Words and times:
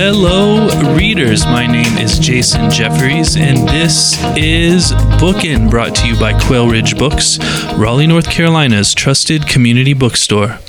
Hello, 0.00 0.68
readers. 0.94 1.44
My 1.44 1.66
name 1.66 1.98
is 1.98 2.20
Jason 2.20 2.70
Jeffries, 2.70 3.36
and 3.36 3.68
this 3.68 4.16
is 4.36 4.92
Bookin', 5.18 5.68
brought 5.68 5.96
to 5.96 6.06
you 6.06 6.16
by 6.20 6.38
Quail 6.38 6.68
Ridge 6.68 6.96
Books, 6.96 7.40
Raleigh, 7.74 8.06
North 8.06 8.30
Carolina's 8.30 8.94
trusted 8.94 9.48
community 9.48 9.94
bookstore. 9.94 10.60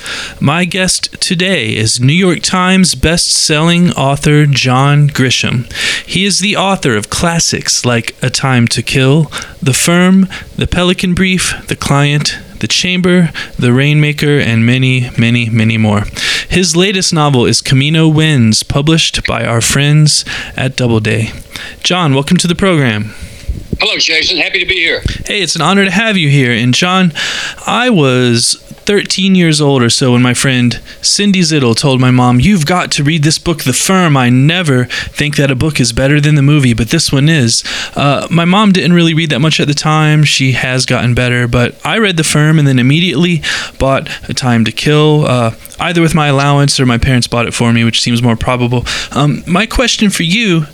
My 0.41 0.65
guest 0.65 1.21
today 1.21 1.75
is 1.75 1.99
New 1.99 2.11
York 2.11 2.39
Times 2.41 2.95
best-selling 2.95 3.91
author 3.91 4.47
John 4.47 5.07
Grisham. 5.07 5.71
He 6.03 6.25
is 6.25 6.39
the 6.39 6.57
author 6.57 6.97
of 6.97 7.11
classics 7.11 7.85
like 7.85 8.15
A 8.23 8.31
Time 8.31 8.67
to 8.69 8.81
Kill, 8.81 9.25
The 9.61 9.73
Firm, 9.73 10.27
The 10.55 10.65
Pelican 10.65 11.13
Brief, 11.13 11.53
The 11.67 11.75
Client, 11.75 12.39
the 12.59 12.67
Chamber, 12.67 13.31
The 13.57 13.73
Rainmaker, 13.73 14.39
and 14.39 14.65
many, 14.65 15.09
many, 15.17 15.49
many 15.49 15.77
more. 15.77 16.03
His 16.49 16.75
latest 16.75 17.13
novel 17.13 17.45
is 17.45 17.61
Camino 17.61 18.07
Winds, 18.07 18.63
published 18.63 19.25
by 19.27 19.45
our 19.45 19.61
friends 19.61 20.25
at 20.55 20.75
Doubleday. 20.75 21.31
John, 21.83 22.13
welcome 22.13 22.37
to 22.37 22.47
the 22.47 22.55
program. 22.55 23.13
Hello, 23.81 23.97
Jason. 23.97 24.35
Happy 24.35 24.59
to 24.59 24.65
be 24.65 24.75
here. 24.75 25.01
Hey, 25.25 25.41
it's 25.41 25.55
an 25.55 25.61
honor 25.61 25.85
to 25.85 25.91
have 25.91 26.17
you 26.17 26.27
here. 26.27 26.51
And 26.51 26.73
John, 26.73 27.13
I 27.65 27.89
was 27.89 28.55
13 28.55 29.35
years 29.35 29.61
old 29.61 29.81
or 29.81 29.89
so 29.89 30.11
when 30.11 30.21
my 30.21 30.33
friend 30.33 30.81
Cindy 31.01 31.39
Zittle 31.39 31.77
told 31.77 32.01
my 32.01 32.11
mom, 32.11 32.41
You've 32.41 32.65
got 32.65 32.91
to 32.91 33.05
read 33.05 33.23
this 33.23 33.37
book, 33.37 33.63
The 33.63 33.71
Firm. 33.71 34.17
I 34.17 34.27
never 34.27 34.83
think 34.83 35.37
that 35.37 35.49
a 35.49 35.55
book 35.55 35.79
is 35.79 35.93
better 35.93 36.19
than 36.19 36.35
the 36.35 36.41
movie, 36.41 36.73
but 36.73 36.89
this 36.89 37.09
one 37.09 37.29
is. 37.29 37.63
Uh, 37.95 38.27
my 38.29 38.43
mom 38.43 38.73
didn't 38.73 38.91
really 38.91 39.13
read 39.13 39.29
that 39.29 39.39
much 39.39 39.61
at 39.61 39.67
the 39.67 39.73
time. 39.73 40.25
She 40.25 40.51
has 40.51 40.85
gotten 40.85 41.13
better, 41.13 41.47
but 41.47 41.79
I 41.85 41.99
read 41.99 42.17
The 42.17 42.25
Firm 42.25 42.59
and 42.59 42.67
then 42.67 42.79
immediately 42.79 43.43
bought 43.77 44.09
A 44.27 44.33
Time 44.33 44.65
to 44.65 44.73
Kill, 44.73 45.25
uh, 45.25 45.55
either 45.79 46.01
with 46.01 46.13
my 46.13 46.27
allowance 46.27 46.81
or 46.81 46.85
my 46.85 46.97
parents 46.97 47.27
bought 47.27 47.47
it 47.47 47.53
for 47.53 47.71
me, 47.71 47.85
which 47.85 48.01
seems 48.01 48.21
more 48.21 48.35
probable. 48.35 48.83
Um, 49.13 49.41
my 49.47 49.65
question 49.65 50.09
for 50.09 50.23
you 50.23 50.65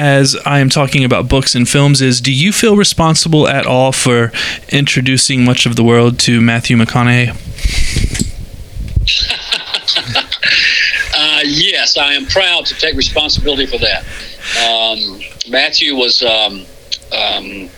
as 0.00 0.34
I 0.46 0.60
am 0.60 0.70
talking 0.70 1.04
about 1.04 1.28
books 1.28 1.54
and 1.54 1.68
films 1.68 2.00
is 2.00 2.22
do 2.22 2.32
you 2.32 2.52
feel 2.52 2.74
responsible 2.74 3.46
at 3.46 3.66
all 3.66 3.92
for 3.92 4.32
introducing 4.70 5.44
much 5.44 5.66
of 5.66 5.76
the 5.76 5.84
world 5.84 6.18
to 6.20 6.40
Matthew 6.40 6.78
McConaughey? 6.78 7.28
uh, 11.14 11.40
yes, 11.44 11.98
I 11.98 12.14
am 12.14 12.24
proud 12.24 12.64
to 12.66 12.74
take 12.76 12.96
responsibility 12.96 13.66
for 13.66 13.76
that. 13.76 14.06
Um, 14.66 15.20
Matthew 15.50 15.94
was 15.94 16.22
um, 16.22 16.64
um, 17.12 17.68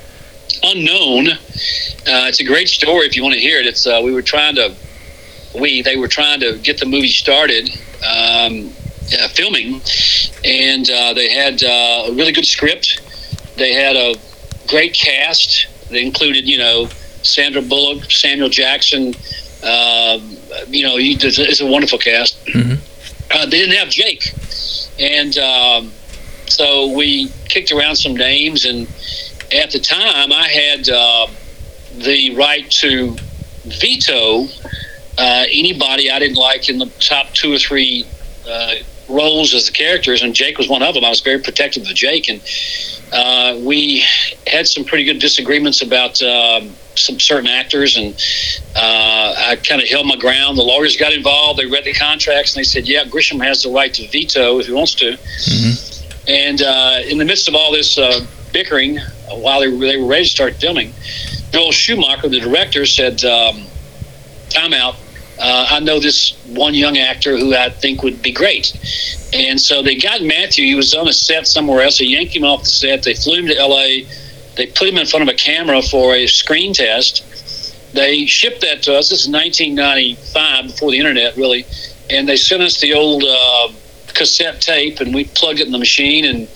unknown. 0.63 1.29
Uh, 1.29 2.29
it's 2.31 2.39
a 2.39 2.45
great 2.45 2.69
story 2.69 3.05
if 3.07 3.17
you 3.17 3.25
want 3.25 3.35
to 3.35 3.41
hear 3.41 3.59
it. 3.59 3.67
It's 3.67 3.85
uh, 3.85 4.01
we 4.05 4.15
were 4.15 4.23
trying 4.23 4.55
to 4.55 4.77
we 5.59 5.83
they 5.83 5.97
were 5.97 6.09
trying 6.09 6.39
to 6.39 6.57
get 6.59 6.79
the 6.79 6.87
movie 6.87 7.09
started. 7.09 7.69
Um, 8.09 8.73
uh, 9.13 9.29
filming, 9.29 9.81
and 10.45 10.89
uh, 10.91 11.15
they 11.15 11.31
had 11.31 11.63
uh, 11.63 12.07
a 12.09 12.13
really 12.13 12.33
good 12.33 12.47
script. 12.47 13.01
They 13.57 13.73
had 13.73 13.97
a 13.97 14.15
great 14.69 14.95
cast. 14.95 15.67
They 15.91 16.05
included, 16.05 16.49
you 16.49 16.59
know, 16.59 16.87
Sandra 17.23 17.63
Bullock, 17.63 18.11
Samuel 18.11 18.49
Jackson. 18.49 19.15
Um, 19.63 20.37
you 20.69 20.83
know, 20.85 20.97
it's 20.99 21.61
a 21.61 21.67
wonderful 21.67 21.99
cast. 21.99 22.45
Mm-hmm. 22.47 22.75
Uh, 23.31 23.45
they 23.47 23.59
didn't 23.59 23.77
have 23.77 23.89
Jake, 23.89 24.35
and 24.99 25.39
um, 25.39 25.93
so 26.47 26.93
we 26.93 27.31
kicked 27.49 27.73
around 27.73 27.97
some 27.97 28.15
names. 28.15 28.65
And 28.65 28.83
at 29.53 29.71
the 29.71 29.79
time, 29.79 30.33
I 30.33 30.49
had 30.49 30.89
uh, 30.89 31.29
the 31.97 32.35
right 32.35 32.69
to 32.73 33.17
veto 33.65 34.49
uh, 35.19 35.45
anybody 35.51 36.11
I 36.11 36.19
didn't 36.19 36.37
like 36.37 36.69
in 36.69 36.79
the 36.79 36.87
top 36.99 37.31
two 37.33 37.53
or 37.53 37.59
three 37.59 38.07
uh, 38.49 38.75
roles 39.13 39.55
as 39.55 39.67
the 39.67 39.73
characters, 39.73 40.23
and 40.23 40.35
Jake 40.35 40.59
was 40.59 40.69
one 40.69 40.83
of 40.83 40.95
them. 40.95 41.05
I 41.05 41.11
was 41.11 41.21
very 41.21 41.39
protective 41.39 41.83
of 41.83 41.95
Jake, 41.95 42.29
and 42.29 42.41
uh, 43.13 43.59
we 43.63 44.05
had 44.47 44.67
some 44.67 44.85
pretty 44.85 45.05
good 45.05 45.19
disagreements 45.19 45.83
about 45.83 46.21
um, 46.23 46.71
some 46.97 47.21
certain 47.21 47.49
actors, 47.49 47.97
and 47.97 48.15
uh, 48.75 49.35
I 49.37 49.57
kind 49.57 49.83
of 49.83 49.89
held 49.89 50.07
my 50.07 50.17
ground. 50.17 50.57
The 50.57 50.63
lawyers 50.63 50.97
got 50.97 51.13
involved. 51.13 51.59
They 51.59 51.67
read 51.67 51.85
the 51.85 51.93
contracts, 51.93 52.55
and 52.55 52.61
they 52.61 52.65
said, 52.65 52.89
"Yeah, 52.89 53.05
Grisham 53.05 53.43
has 53.45 53.63
the 53.63 53.71
right 53.71 53.93
to 53.95 54.09
veto 54.09 54.59
if 54.59 54.67
he 54.67 54.73
wants 54.73 54.95
to." 54.97 55.13
Mm-hmm. 55.13 56.29
And 56.29 56.63
uh, 56.63 57.01
in 57.05 57.19
the 57.19 57.25
midst 57.25 57.49
of 57.49 57.55
all 57.55 57.73
this 57.73 57.99
uh, 57.99 58.25
bickering, 58.53 58.99
while 59.29 59.61
they 59.61 59.69
were, 59.69 59.79
they 59.79 59.97
were 59.97 60.07
ready 60.07 60.25
to 60.25 60.31
start 60.31 60.55
filming, 60.55 60.93
Joel 61.51 61.73
Schumacher, 61.73 62.29
the 62.29 62.41
director, 62.41 62.87
said, 62.87 63.25
um, 63.25 63.65
"Time 64.49 64.73
out." 64.73 64.97
Uh, 65.43 65.67
I 65.71 65.81
know 65.81 65.99
this 65.99 66.35
one 66.47 66.73
young 66.73 66.97
actor 66.97 67.37
who 67.37 67.53
I 67.53 67.69
think 67.69 68.05
would 68.05 68.23
be 68.23 68.31
great. 68.31 68.73
And 69.33 69.61
so 69.61 69.83
they 69.83 69.97
got 69.97 70.23
Matthew. 70.23 70.67
He 70.67 70.77
was 70.77 70.95
on 70.95 71.09
a 71.09 71.13
set 71.13 71.49
somewhere 71.49 71.83
else. 71.83 71.99
They 71.99 72.05
yanked 72.05 72.37
him 72.37 72.45
off 72.45 72.61
the 72.61 72.67
set. 72.67 73.03
They 73.03 73.15
flew 73.15 73.41
him 73.41 73.49
to 73.49 73.59
L.A. 73.59 74.07
They 74.57 74.67
put 74.67 74.89
him 74.89 74.99
in 74.99 75.07
front 75.07 75.29
of 75.29 75.35
a 75.35 75.37
camera 75.37 75.83
for 75.83 76.15
a 76.15 76.29
screen 76.29 76.73
test. 76.73 77.25
They 77.93 78.25
shipped 78.27 78.61
that 78.61 78.85
to 78.85 78.95
us. 78.95 79.09
This 79.09 79.27
is 79.27 79.31
1995, 79.31 80.67
before 80.67 80.93
the 80.93 80.99
internet, 80.99 81.37
really. 81.37 81.67
And 82.09 82.29
they 82.29 82.37
sent 82.37 82.63
us 82.63 82.81
the 82.81 82.95
old 82.95 83.25
uh, 83.25 83.73
cassette 84.15 84.61
tape, 84.61 85.01
and 85.01 85.13
we 85.13 85.25
plugged 85.25 85.59
it 85.59 85.67
in 85.67 85.73
the 85.73 85.79
machine 85.79 86.25
and 86.25 86.49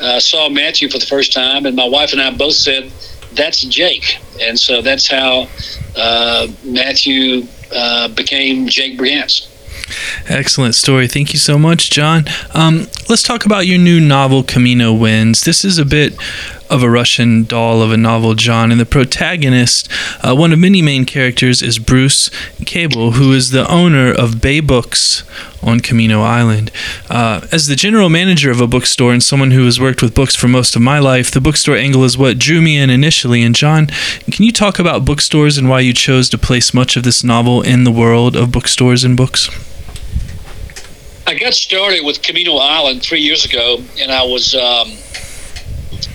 uh, 0.00 0.18
saw 0.18 0.48
Matthew 0.48 0.88
for 0.88 0.98
the 0.98 1.06
first 1.06 1.34
time. 1.34 1.66
And 1.66 1.76
my 1.76 1.86
wife 1.86 2.12
and 2.12 2.22
I 2.22 2.30
both 2.30 2.54
said, 2.54 2.90
"That's 3.34 3.60
Jake." 3.62 4.18
And 4.40 4.58
so 4.58 4.80
that's 4.80 5.06
how 5.06 5.48
uh, 5.94 6.48
Matthew 6.64 7.46
uh, 7.72 8.08
became 8.08 8.66
Jake 8.66 8.98
Brigance. 8.98 9.46
Excellent 10.28 10.74
story. 10.74 11.08
Thank 11.08 11.32
you 11.32 11.38
so 11.38 11.58
much, 11.58 11.90
John. 11.90 12.24
Um, 12.54 12.86
let's 13.08 13.22
talk 13.22 13.44
about 13.44 13.66
your 13.66 13.78
new 13.78 14.00
novel, 14.00 14.42
Camino 14.42 14.92
Winds. 14.92 15.42
This 15.42 15.64
is 15.64 15.78
a 15.78 15.84
bit 15.84 16.14
of 16.70 16.82
a 16.82 16.88
Russian 16.90 17.44
doll 17.44 17.82
of 17.82 17.90
a 17.90 17.96
novel, 17.96 18.34
John, 18.34 18.70
and 18.70 18.80
the 18.80 18.86
protagonist, 18.86 19.88
uh, 20.22 20.34
one 20.34 20.52
of 20.52 20.58
many 20.58 20.80
main 20.80 21.04
characters, 21.04 21.62
is 21.62 21.78
Bruce 21.78 22.30
Cable, 22.64 23.12
who 23.12 23.32
is 23.32 23.50
the 23.50 23.68
owner 23.68 24.12
of 24.12 24.40
Bay 24.40 24.60
Books 24.60 25.24
on 25.62 25.80
Camino 25.80 26.22
Island. 26.22 26.70
Uh, 27.10 27.46
as 27.50 27.66
the 27.66 27.76
general 27.76 28.08
manager 28.08 28.50
of 28.50 28.60
a 28.60 28.66
bookstore 28.66 29.12
and 29.12 29.22
someone 29.22 29.50
who 29.50 29.64
has 29.64 29.80
worked 29.80 30.00
with 30.00 30.14
books 30.14 30.36
for 30.36 30.48
most 30.48 30.76
of 30.76 30.82
my 30.82 30.98
life, 31.00 31.30
the 31.30 31.40
bookstore 31.40 31.76
angle 31.76 32.04
is 32.04 32.16
what 32.16 32.38
drew 32.38 32.62
me 32.62 32.78
in 32.78 32.88
initially. 32.88 33.42
And 33.42 33.54
John, 33.54 33.88
can 34.30 34.44
you 34.44 34.52
talk 34.52 34.78
about 34.78 35.04
bookstores 35.04 35.58
and 35.58 35.68
why 35.68 35.80
you 35.80 35.92
chose 35.92 36.30
to 36.30 36.38
place 36.38 36.72
much 36.72 36.96
of 36.96 37.02
this 37.02 37.24
novel 37.24 37.62
in 37.62 37.84
the 37.84 37.92
world 37.92 38.36
of 38.36 38.52
bookstores 38.52 39.02
and 39.02 39.16
books? 39.16 39.50
I 41.26 41.34
got 41.34 41.54
started 41.54 42.04
with 42.04 42.22
Camino 42.22 42.56
Island 42.56 43.02
three 43.02 43.20
years 43.20 43.44
ago, 43.44 43.82
and 44.00 44.10
I 44.10 44.22
was 44.24 44.54
um, 44.54 44.90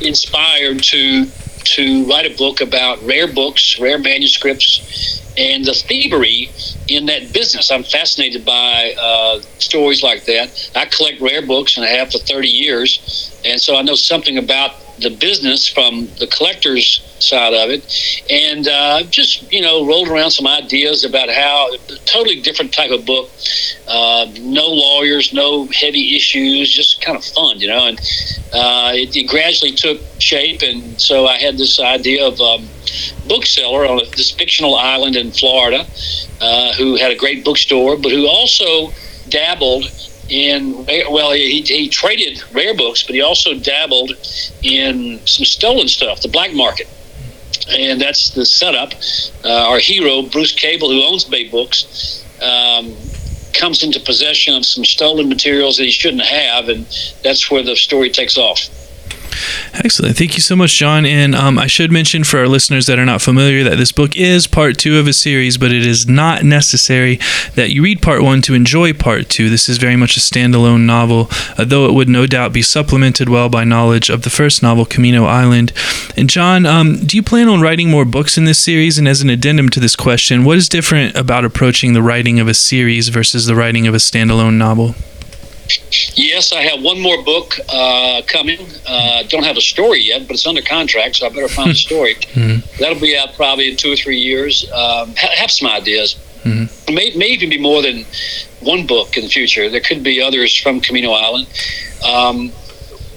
inspired 0.01 0.83
to 0.83 1.27
to 1.65 2.05
write 2.05 2.31
a 2.31 2.35
book 2.37 2.61
about 2.61 3.03
rare 3.03 3.27
books, 3.31 3.79
rare 3.79 3.97
manuscripts, 3.97 5.23
and 5.37 5.65
the 5.65 5.73
thievery 5.73 6.51
in 6.87 7.07
that 7.07 7.33
business. 7.33 7.71
I'm 7.71 7.83
fascinated 7.83 8.45
by 8.45 8.93
uh, 9.01 9.41
stories 9.57 10.03
like 10.03 10.25
that. 10.25 10.51
I 10.75 10.85
collect 10.85 11.19
rare 11.21 11.45
books 11.45 11.75
and 11.77 11.85
I 11.85 11.89
have 11.89 12.11
for 12.11 12.19
30 12.19 12.47
years, 12.47 13.33
and 13.43 13.59
so 13.59 13.75
I 13.75 13.81
know 13.81 13.95
something 13.95 14.37
about 14.37 14.73
the 14.99 15.09
business 15.09 15.67
from 15.67 16.07
the 16.19 16.27
collector's 16.27 17.01
side 17.19 17.53
of 17.53 17.69
it, 17.69 17.83
and 18.29 18.67
uh, 18.67 19.03
just 19.03 19.51
you 19.51 19.61
know 19.61 19.85
rolled 19.85 20.07
around 20.07 20.31
some 20.31 20.47
ideas 20.47 21.03
about 21.03 21.29
how 21.29 21.73
a 21.73 21.77
totally 22.05 22.41
different 22.41 22.73
type 22.73 22.91
of 22.91 23.05
book, 23.05 23.29
uh, 23.87 24.27
no 24.39 24.67
lawyers, 24.67 25.33
no 25.33 25.65
heavy 25.67 26.15
issues, 26.15 26.71
just 26.71 27.01
kind 27.01 27.17
of 27.17 27.23
fun, 27.23 27.59
you 27.59 27.67
know. 27.67 27.87
And 27.87 27.99
uh, 28.53 28.91
it, 28.93 29.15
it, 29.15 29.27
gradually 29.27 29.71
took 29.71 29.99
shape, 30.19 30.61
and 30.61 30.99
so 30.99 31.27
I 31.27 31.37
had 31.37 31.57
this 31.57 31.79
idea 31.79 32.25
of 32.25 32.39
um, 32.39 32.67
bookseller 33.27 33.85
on 33.85 34.01
this 34.15 34.31
fictional 34.31 34.75
island 34.75 35.15
in 35.15 35.31
Florida, 35.31 35.85
uh, 36.41 36.73
who 36.73 36.95
had 36.95 37.11
a 37.11 37.15
great 37.15 37.43
bookstore, 37.43 37.97
but 37.97 38.11
who 38.11 38.27
also 38.27 38.91
dabbled 39.29 39.85
in 40.29 40.85
well 41.09 41.31
he, 41.31 41.61
he 41.61 41.87
traded 41.87 42.43
rare 42.53 42.75
books 42.75 43.03
but 43.03 43.13
he 43.13 43.21
also 43.21 43.53
dabbled 43.59 44.11
in 44.63 45.19
some 45.25 45.45
stolen 45.45 45.87
stuff 45.87 46.21
the 46.21 46.27
black 46.27 46.53
market. 46.53 46.87
And 47.67 47.99
that's 47.99 48.31
the 48.31 48.45
setup. 48.45 48.93
Uh, 49.43 49.69
our 49.69 49.79
hero 49.79 50.21
bruce 50.23 50.51
cable 50.51 50.89
who 50.89 51.03
owns 51.03 51.25
bay 51.25 51.47
books 51.47 52.23
um, 52.41 52.95
comes 53.53 53.83
into 53.83 53.99
possession 53.99 54.55
of 54.55 54.65
some 54.65 54.83
stolen 54.83 55.29
materials 55.29 55.77
that 55.77 55.85
he 55.85 55.91
shouldn't 55.91 56.23
have 56.23 56.69
and 56.69 56.85
that's 57.23 57.49
where 57.49 57.63
the 57.63 57.75
story 57.75 58.09
takes 58.09 58.37
off 58.37 58.69
Excellent. 59.73 60.17
Thank 60.17 60.35
you 60.35 60.41
so 60.41 60.55
much, 60.55 60.77
John. 60.77 61.05
And 61.05 61.35
um, 61.35 61.59
I 61.59 61.67
should 61.67 61.91
mention 61.91 62.23
for 62.23 62.39
our 62.39 62.47
listeners 62.47 62.85
that 62.87 62.97
are 62.97 63.05
not 63.05 63.21
familiar 63.21 63.63
that 63.63 63.77
this 63.77 63.91
book 63.91 64.15
is 64.15 64.47
part 64.47 64.77
two 64.77 64.97
of 64.97 65.07
a 65.07 65.13
series, 65.13 65.57
but 65.57 65.71
it 65.71 65.85
is 65.85 66.07
not 66.07 66.43
necessary 66.43 67.19
that 67.55 67.71
you 67.71 67.83
read 67.83 68.01
part 68.01 68.21
one 68.21 68.41
to 68.43 68.53
enjoy 68.53 68.93
part 68.93 69.29
two. 69.29 69.49
This 69.49 69.67
is 69.67 69.77
very 69.77 69.95
much 69.95 70.17
a 70.17 70.19
standalone 70.19 70.85
novel, 70.85 71.27
uh, 71.57 71.65
though 71.65 71.85
it 71.85 71.93
would 71.93 72.09
no 72.09 72.25
doubt 72.25 72.53
be 72.53 72.61
supplemented 72.61 73.29
well 73.29 73.49
by 73.49 73.63
knowledge 73.63 74.09
of 74.09 74.21
the 74.21 74.29
first 74.29 74.63
novel, 74.63 74.85
Camino 74.85 75.25
Island. 75.25 75.73
And, 76.15 76.29
John, 76.29 76.65
um, 76.65 77.05
do 77.05 77.17
you 77.17 77.23
plan 77.23 77.49
on 77.49 77.61
writing 77.61 77.89
more 77.89 78.05
books 78.05 78.37
in 78.37 78.45
this 78.45 78.59
series? 78.59 78.97
And 78.97 79.07
as 79.07 79.21
an 79.21 79.29
addendum 79.29 79.69
to 79.69 79.79
this 79.79 79.95
question, 79.95 80.43
what 80.43 80.57
is 80.57 80.69
different 80.69 81.15
about 81.15 81.45
approaching 81.45 81.93
the 81.93 82.01
writing 82.03 82.39
of 82.39 82.47
a 82.47 82.53
series 82.53 83.09
versus 83.09 83.45
the 83.45 83.55
writing 83.55 83.87
of 83.87 83.93
a 83.93 83.97
standalone 83.97 84.55
novel? 84.57 84.95
Yes, 86.15 86.51
I 86.53 86.61
have 86.61 86.81
one 86.83 86.99
more 86.99 87.21
book 87.23 87.57
uh, 87.69 88.21
coming. 88.27 88.59
Uh, 88.87 89.23
don't 89.23 89.43
have 89.43 89.57
a 89.57 89.61
story 89.61 90.01
yet, 90.01 90.27
but 90.27 90.33
it's 90.35 90.45
under 90.47 90.61
contract, 90.61 91.17
so 91.17 91.25
I 91.25 91.29
better 91.29 91.47
find 91.47 91.71
a 91.71 91.75
story. 91.87 92.15
Mhm. 92.15 92.77
That'll 92.77 92.99
be 92.99 93.17
out 93.17 93.35
probably 93.35 93.69
in 93.71 93.75
two 93.77 93.91
or 93.91 93.95
three 93.95 94.17
years. 94.19 94.65
Um, 94.71 95.15
ha- 95.17 95.33
have 95.35 95.51
some 95.51 95.69
ideas. 95.69 96.15
Mhm. 96.43 96.69
May, 96.93 97.11
may 97.15 97.27
even 97.27 97.49
be 97.49 97.57
more 97.57 97.81
than 97.81 98.05
one 98.61 98.85
book 98.85 99.17
in 99.17 99.23
the 99.23 99.29
future. 99.29 99.69
There 99.69 99.81
could 99.81 100.03
be 100.03 100.21
others 100.21 100.55
from 100.55 100.79
Camino 100.81 101.11
Island. 101.11 101.47
Um, 102.07 102.51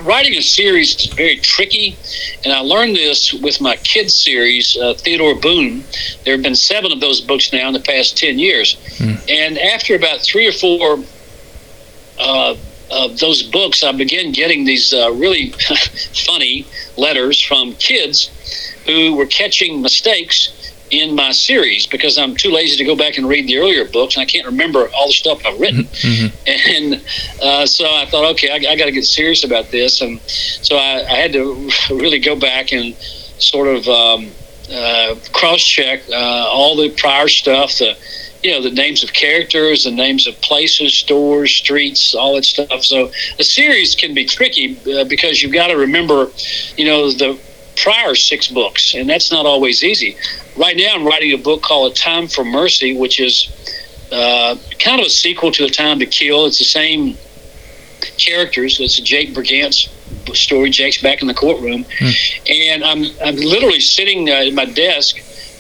writing 0.03 0.37
a 0.39 0.43
series 0.43 0.94
is 0.97 1.06
very 1.12 1.37
tricky, 1.37 1.97
and 2.44 2.53
I 2.53 2.61
learned 2.61 2.97
this 2.97 3.33
with 3.35 3.61
my 3.61 3.77
kids 3.77 4.15
series, 4.15 4.77
uh, 4.77 4.94
Theodore 4.94 5.35
Boone. 5.35 5.85
There 6.25 6.35
have 6.35 6.43
been 6.43 6.55
seven 6.55 6.93
of 6.93 7.01
those 7.01 7.21
books 7.21 7.53
now 7.53 7.67
in 7.69 7.75
the 7.75 7.81
past 7.81 8.17
10 8.17 8.39
years. 8.39 8.77
And 9.29 9.59
after 9.59 9.94
about 9.94 10.21
three 10.23 10.47
or 10.47 10.53
four 10.53 10.99
uh, 12.19 12.56
of 12.91 13.19
those 13.19 13.43
books, 13.43 13.82
I 13.85 13.93
began 13.93 14.32
getting 14.32 14.65
these 14.65 14.93
uh, 14.94 15.12
really 15.12 15.50
funny 16.26 16.67
letters 16.97 17.41
from 17.41 17.75
kids 17.75 18.31
who 18.87 19.15
were 19.15 19.26
catching 19.26 19.82
mistakes 19.82 20.55
in 20.91 21.15
my 21.15 21.32
series 21.32 21.87
because 21.87 22.17
I'm 22.17 22.35
too 22.35 22.50
lazy 22.50 22.76
to 22.79 22.85
go 22.85 22.97
back 22.97 23.19
and 23.19 23.29
read 23.29 23.47
the 23.47 23.59
earlier 23.59 23.85
books 23.85 24.17
and 24.17 24.23
I 24.23 24.26
can't 24.26 24.47
remember 24.47 24.88
all 24.94 25.09
the 25.09 25.12
stuff 25.12 25.44
I've 25.44 25.61
written. 25.61 25.85
Mhm. 25.85 26.32
And 26.47 27.05
uh, 27.43 27.67
so 27.67 27.85
I 27.85 28.06
thought, 28.06 28.25
okay, 28.32 28.49
I, 28.50 28.73
I 28.73 28.76
got 28.76 28.87
to 28.87 28.93
get 28.93 29.05
serious 29.05 29.44
about 29.44 29.70
this. 29.70 30.00
And 30.00 30.19
so 30.23 30.76
I, 30.76 31.05
I 31.06 31.17
had 31.17 31.35
to 31.35 31.70
really 31.91 32.19
go 32.19 32.37
back 32.37 32.73
and 32.73 32.94
sort 33.38 33.69
of 33.69 33.87
um, 33.87 34.31
uh, 34.73 35.17
cross 35.32 35.62
check 35.62 36.09
uh, 36.09 36.15
all 36.50 36.75
the 36.76 36.88
prior 36.91 37.29
stuff, 37.29 37.76
the 37.79 37.97
you 38.43 38.52
know 38.52 38.62
the 38.62 38.70
names 38.70 39.02
of 39.02 39.12
characters, 39.12 39.85
the 39.85 39.90
names 39.90 40.26
of 40.26 40.40
places, 40.40 40.94
stores, 40.94 41.50
streets, 41.50 42.14
all 42.14 42.35
that 42.37 42.44
stuff. 42.44 42.85
So 42.85 43.11
a 43.38 43.44
series 43.44 43.94
can 43.94 44.14
be 44.14 44.25
tricky 44.25 44.79
uh, 44.93 45.05
because 45.05 45.43
you've 45.43 45.52
got 45.52 45.69
to 45.69 45.76
remember, 45.76 46.31
you 46.76 46.85
know, 46.85 47.11
the 47.11 47.38
prior 47.76 48.14
six 48.14 48.49
books, 48.49 48.94
and 48.94 49.08
that's 49.08 49.31
not 49.31 49.46
always 49.46 49.82
easy. 49.82 50.17
Right 50.56 50.76
now, 50.76 50.94
I'm 50.94 51.06
writing 51.06 51.32
a 51.32 51.38
book 51.38 51.62
called 51.62 51.93
A 51.93 51.94
Time 51.94 52.29
for 52.29 52.44
Mercy, 52.44 52.96
which 52.96 53.20
is 53.20 53.49
uh, 54.12 54.56
kind 54.79 55.00
of 55.00 55.06
a 55.06 55.11
sequel 55.11 55.52
to 55.52 55.64
A 55.64 55.69
Time 55.69 55.99
to 55.99 56.06
Kill. 56.06 56.46
It's 56.46 56.58
the 56.58 56.64
same 56.64 57.17
characters. 58.17 58.81
It's 58.81 58.99
Jake 59.00 59.34
Brigance's 59.34 59.88
story. 60.34 60.70
Jake's 60.70 61.00
back 61.02 61.23
in 61.23 61.29
the 61.29 61.34
courtroom, 61.34 61.84
and 62.49 62.84
I'm 62.84 63.05
I'm 63.25 63.37
literally 63.37 63.81
sitting 63.81 64.29
uh, 64.29 64.46
at 64.46 64.55
my 64.55 64.64
desk 64.64 65.17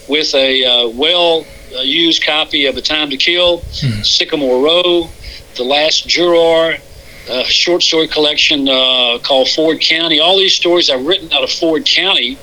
with 0.08 0.34
a 0.34 0.64
uh, 0.64 0.88
well 0.88 1.44
uh, 1.74 1.80
used 1.80 2.24
copy 2.24 2.66
of 2.66 2.76
A 2.76 2.82
Time 2.82 3.10
to 3.10 3.16
Kill, 3.16 3.60
Sycamore 4.02 4.62
Row, 4.64 5.08
The 5.56 5.64
Last 5.64 6.08
Juror. 6.08 6.76
A 7.30 7.44
short 7.44 7.82
story 7.82 8.08
collection 8.08 8.66
uh, 8.70 9.18
called 9.22 9.50
Ford 9.50 9.82
County. 9.82 10.18
All 10.18 10.38
these 10.38 10.54
stories 10.54 10.88
I've 10.88 11.04
written 11.04 11.30
out 11.30 11.44
of 11.44 11.50
Ford 11.50 11.84
County, 11.84 12.38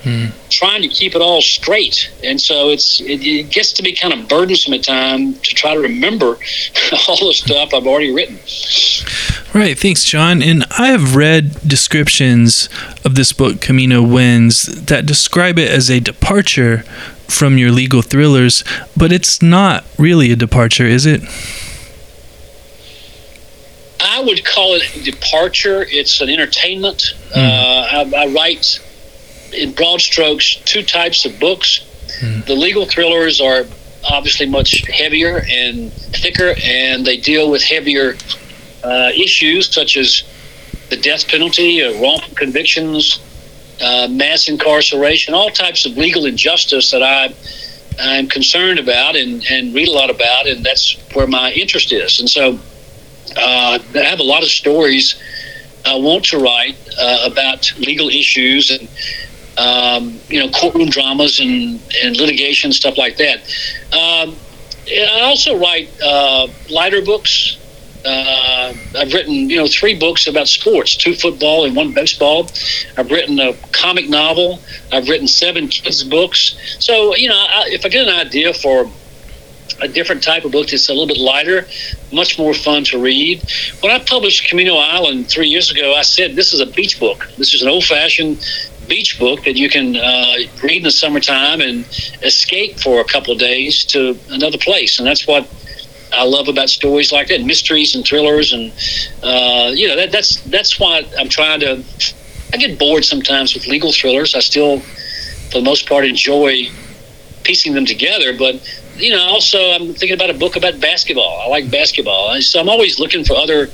trying 0.50 0.84
to 0.84 0.88
keep 0.88 1.16
it 1.16 1.24
all 1.24 1.42
straight. 1.42 2.12
And 2.24 2.40
so 2.40 2.70
it's 2.70 3.02
it, 3.02 3.26
it 3.26 3.50
gets 3.50 3.74
to 3.74 3.82
be 3.82 3.96
kind 3.96 4.14
of 4.14 4.28
burdensome 4.30 4.76
at 4.76 4.84
times 4.84 5.40
to 5.40 5.56
try 5.56 5.74
to 5.74 5.80
remember 5.80 6.26
all 7.08 7.18
the 7.18 7.34
stuff 7.34 7.74
I've 7.74 7.88
already 7.88 8.14
written. 8.14 8.38
Right, 9.56 9.80
thanks, 9.80 10.04
John. 10.04 10.44
And 10.44 10.66
I 10.78 10.90
have 10.90 11.16
read 11.16 11.68
descriptions 11.68 12.70
of 13.04 13.16
this 13.16 13.34
book, 13.34 13.62
Camino 13.62 14.04
Winds, 14.04 14.66
that 14.86 15.08
describe 15.08 15.58
it 15.58 15.72
as 15.72 15.90
a 15.90 16.00
departure 16.00 16.84
from 17.28 17.58
your 17.58 17.72
legal 17.72 18.02
thrillers, 18.02 18.64
but 18.96 19.12
it's 19.12 19.42
not 19.42 19.84
really 19.98 20.32
a 20.32 20.36
departure, 20.36 20.86
is 20.86 21.06
it? 21.06 21.22
I 24.00 24.22
would 24.22 24.46
call 24.46 24.76
it 24.76 24.96
a 24.96 25.04
departure. 25.04 25.86
It's 25.90 26.22
an 26.22 26.30
entertainment. 26.30 27.14
Uh, 27.36 27.40
I, 27.40 28.12
I 28.16 28.28
write 28.28 28.80
in 29.54 29.74
broad 29.74 30.02
strokes 30.02 30.56
two 30.66 30.84
types 30.84 31.26
of 31.26 31.40
books. 31.40 31.82
The 32.46 32.56
legal 32.56 32.86
thrillers 32.86 33.42
are 33.42 33.66
obviously 34.10 34.46
much 34.46 34.88
heavier 34.88 35.44
and 35.50 35.92
thicker, 35.92 36.56
and 36.64 37.06
they 37.06 37.18
deal 37.18 37.52
with 37.52 37.62
heavier 37.64 38.16
uh, 38.84 39.12
issues 39.16 39.74
such 39.74 39.98
as 39.98 40.24
the 40.90 40.98
death 40.98 41.28
penalty, 41.28 41.84
uh, 41.84 42.00
wrongful 42.02 42.36
convictions, 42.36 43.20
uh, 43.82 44.08
mass 44.10 44.48
incarceration, 44.48 45.34
all 45.34 45.50
types 45.50 45.86
of 45.86 45.98
legal 45.98 46.26
injustice 46.26 46.92
that 46.92 47.04
I 47.04 47.34
I'm 48.00 48.28
concerned 48.28 48.80
about 48.80 49.16
and, 49.16 49.46
and 49.50 49.74
read 49.74 49.88
a 49.88 49.92
lot 49.92 50.10
about, 50.10 50.48
and 50.48 50.66
that's 50.66 50.98
where 51.14 51.28
my 51.28 51.52
interest 51.54 51.92
is. 51.92 52.20
And 52.20 52.30
so 52.30 52.60
uh, 53.38 53.80
I 53.96 54.00
have 54.00 54.20
a 54.20 54.24
lot 54.24 54.44
of 54.44 54.50
stories 54.50 55.16
I 55.86 55.96
want 55.96 56.26
to 56.26 56.40
write 56.40 56.76
uh, 57.00 57.30
about 57.32 57.72
legal 57.78 58.10
issues 58.10 58.72
and 58.72 58.90
um, 59.58 60.20
you 60.28 60.40
know 60.40 60.50
courtroom 60.50 60.90
dramas 60.90 61.40
and, 61.40 61.82
and 62.04 62.18
litigation 62.18 62.74
stuff 62.74 62.98
like 62.98 63.18
that. 63.18 63.40
Um, 63.94 64.36
I 64.88 65.22
also 65.24 65.58
write 65.58 65.90
uh, 66.02 66.48
lighter 66.70 67.02
books. 67.02 67.58
Uh, 68.06 68.74
I've 68.98 69.14
written 69.14 69.50
you 69.50 69.58
know 69.58 69.68
three 69.68 69.98
books 69.98 70.28
about 70.28 70.48
sports, 70.48 70.96
two 70.96 71.16
football 71.16 71.66
and 71.66 71.76
one 71.76 71.94
baseball. 71.94 72.48
I've 72.98 73.10
written 73.10 73.40
a 73.40 73.54
comic 73.72 74.10
novel. 74.10 74.60
I've 74.92 75.10
written 75.10 75.28
seven 75.28 75.68
kids 75.68 76.04
books. 76.04 76.56
So 76.80 77.16
you 77.16 77.30
know 77.30 77.36
I, 77.36 77.70
if 77.72 77.86
I 77.86 77.90
get 77.90 78.08
an 78.08 78.14
idea 78.14 78.54
for 78.54 78.90
a 79.82 79.88
different 79.88 80.24
type 80.24 80.46
of 80.46 80.52
book 80.52 80.68
that's 80.68 80.90
a 80.90 80.94
little 80.94 81.08
bit 81.08 81.18
lighter, 81.18 81.68
much 82.12 82.38
more 82.38 82.54
fun 82.54 82.84
to 82.86 83.02
read. 83.02 83.44
When 83.82 83.92
I 83.92 84.00
published 84.00 84.48
Camino 84.48 84.76
Island 84.76 85.28
three 85.28 85.48
years 85.48 85.72
ago, 85.72 85.96
I 85.96 86.02
said 86.02 86.36
this 86.36 86.54
is 86.54 86.62
a 86.62 86.66
beach 86.66 87.00
book. 87.00 87.28
This 87.38 87.54
is 87.54 87.62
an 87.62 87.68
old 87.68 87.84
fashioned 87.84 88.46
beach 88.88 89.18
book 89.20 89.44
that 89.44 89.56
you 89.56 89.70
can 89.70 89.96
uh, 89.96 90.36
read 90.64 90.78
in 90.78 90.84
the 90.84 90.92
summertime 90.92 91.62
and 91.62 91.86
escape 92.24 92.80
for 92.80 93.02
a 93.02 93.04
couple 93.04 93.34
of 93.34 93.40
days 93.40 93.84
to 93.86 94.18
another 94.30 94.58
place. 94.58 95.00
And 95.00 95.08
that's 95.08 95.28
what 95.28 95.50
I 96.14 96.24
love 96.24 96.48
about 96.48 96.70
stories 96.70 97.12
like 97.12 97.28
that, 97.28 97.44
mysteries 97.44 97.96
and 97.96 98.06
thrillers, 98.06 98.54
and 98.54 98.72
uh, 99.24 99.72
you 99.74 99.88
know 99.88 99.96
that, 99.96 100.12
that's 100.12 100.42
that's 100.44 100.80
why 100.80 101.04
I'm 101.18 101.30
trying 101.30 101.60
to. 101.62 101.84
I 102.54 102.58
get 102.58 102.78
bored 102.80 103.04
sometimes 103.04 103.54
with 103.54 103.68
legal 103.68 103.92
thrillers. 103.92 104.36
I 104.36 104.40
still, 104.40 104.80
for 104.80 105.60
the 105.60 105.64
most 105.64 105.90
part, 105.90 106.06
enjoy 106.06 106.70
piecing 107.44 107.74
them 107.74 107.86
together. 107.86 108.38
But 108.38 108.62
you 108.96 109.12
know, 109.12 109.22
also 109.22 109.60
I'm 109.72 109.94
thinking 109.94 110.14
about 110.14 110.30
a 110.30 110.34
book 110.34 110.56
about 110.56 110.80
basketball. 110.80 111.42
I 111.42 111.48
like 111.48 111.70
basketball, 111.70 112.40
so 112.42 112.60
I'm 112.60 112.70
always 112.70 113.00
looking 113.00 113.24
for 113.24 113.36
other 113.36 113.70